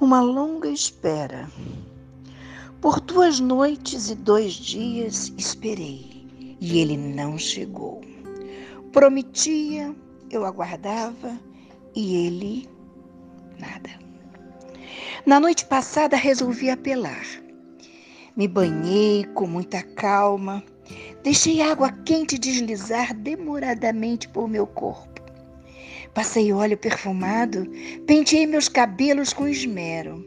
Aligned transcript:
uma 0.00 0.20
longa 0.20 0.68
espera. 0.68 1.48
Por 2.80 3.00
duas 3.00 3.40
noites 3.40 4.10
e 4.10 4.14
dois 4.14 4.52
dias 4.52 5.32
esperei, 5.38 6.26
e 6.60 6.78
ele 6.78 6.96
não 6.96 7.38
chegou. 7.38 8.02
Prometia, 8.92 9.94
eu 10.30 10.44
aguardava, 10.44 11.38
e 11.94 12.26
ele 12.26 12.68
nada. 13.58 13.90
Na 15.24 15.40
noite 15.40 15.64
passada 15.64 16.16
resolvi 16.16 16.70
apelar. 16.70 17.24
Me 18.36 18.46
banhei 18.46 19.24
com 19.24 19.46
muita 19.46 19.82
calma, 19.82 20.62
deixei 21.22 21.62
água 21.62 21.90
quente 21.90 22.38
deslizar 22.38 23.14
demoradamente 23.14 24.28
por 24.28 24.46
meu 24.46 24.66
corpo. 24.66 25.22
Passei 26.14 26.52
óleo 26.52 26.78
perfumado, 26.78 27.66
penteei 28.06 28.46
meus 28.46 28.68
cabelos 28.68 29.32
com 29.32 29.46
esmero. 29.46 30.24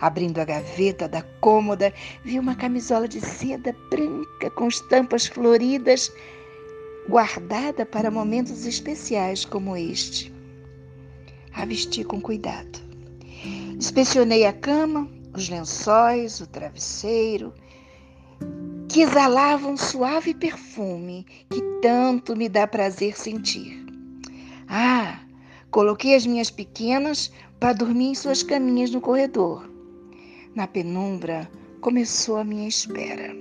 Abrindo 0.00 0.38
a 0.38 0.44
gaveta 0.44 1.08
da 1.08 1.22
cômoda, 1.40 1.92
vi 2.24 2.38
uma 2.38 2.54
camisola 2.54 3.06
de 3.06 3.20
seda 3.20 3.74
branca 3.90 4.50
com 4.50 4.68
estampas 4.68 5.26
floridas, 5.26 6.12
guardada 7.08 7.86
para 7.86 8.10
momentos 8.10 8.66
especiais 8.66 9.44
como 9.44 9.76
este. 9.76 10.32
A 11.52 11.64
vesti 11.64 12.02
com 12.02 12.20
cuidado. 12.20 12.80
Inspecionei 13.76 14.46
a 14.46 14.52
cama, 14.52 15.08
os 15.34 15.48
lençóis, 15.48 16.40
o 16.40 16.46
travesseiro, 16.46 17.52
que 18.88 19.02
exalavam 19.02 19.72
um 19.72 19.76
suave 19.76 20.34
perfume 20.34 21.26
que 21.50 21.60
tanto 21.82 22.36
me 22.36 22.48
dá 22.48 22.66
prazer 22.66 23.16
sentir. 23.16 23.83
Ah, 24.68 25.20
coloquei 25.70 26.14
as 26.14 26.26
minhas 26.26 26.50
pequenas 26.50 27.30
para 27.60 27.72
dormir 27.72 28.10
em 28.10 28.14
suas 28.14 28.42
caminhas 28.42 28.90
no 28.90 29.00
corredor. 29.00 29.68
Na 30.54 30.66
penumbra 30.66 31.50
começou 31.80 32.36
a 32.36 32.44
minha 32.44 32.68
espera. 32.68 33.34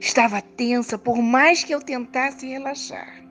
Estava 0.00 0.40
tensa 0.40 0.98
por 0.98 1.18
mais 1.22 1.64
que 1.64 1.74
eu 1.74 1.80
tentasse 1.80 2.46
relaxar. 2.46 3.22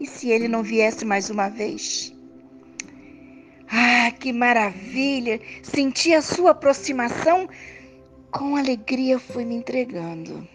E 0.00 0.06
se 0.06 0.28
ele 0.30 0.48
não 0.48 0.62
viesse 0.62 1.04
mais 1.04 1.30
uma 1.30 1.48
vez? 1.48 2.12
Ah, 3.70 4.10
que 4.10 4.32
maravilha! 4.32 5.40
Senti 5.62 6.12
a 6.12 6.20
sua 6.20 6.50
aproximação. 6.50 7.48
Com 8.30 8.56
alegria 8.56 9.18
fui 9.18 9.44
me 9.44 9.54
entregando. 9.54 10.46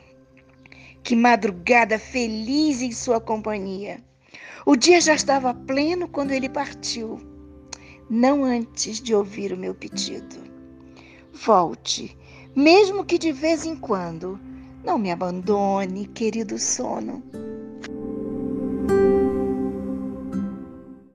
Que 1.04 1.16
madrugada 1.16 1.98
feliz 1.98 2.82
em 2.82 2.92
sua 2.92 3.22
companhia. 3.22 4.04
O 4.66 4.76
dia 4.76 5.00
já 5.00 5.14
estava 5.14 5.54
pleno 5.54 6.08
quando 6.08 6.32
ele 6.32 6.50
partiu, 6.50 7.20
não 8.10 8.44
antes 8.44 9.02
de 9.02 9.14
ouvir 9.14 9.54
o 9.54 9.58
meu 9.58 9.74
pedido. 9.74 10.36
Volte, 11.34 12.18
mesmo 12.56 13.06
que 13.06 13.18
de 13.18 13.32
vez 13.32 13.66
em 13.66 13.76
quando. 13.76 14.40
Não 14.84 14.98
me 14.98 15.12
abandone, 15.12 16.08
querido 16.08 16.58
sono. 16.58 17.22